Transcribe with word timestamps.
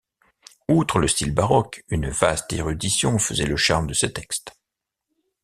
Outre 0.67 0.97
le 0.97 1.07
style 1.07 1.31
baroque, 1.31 1.83
une 1.89 2.09
vaste 2.09 2.51
érudition 2.53 3.19
faisait 3.19 3.45
le 3.45 3.55
charme 3.55 3.85
de 3.85 3.93
ces 3.93 4.11
textes. 4.11 4.57